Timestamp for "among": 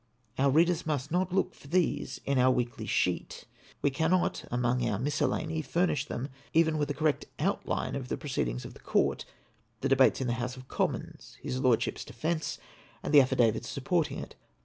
4.49-4.83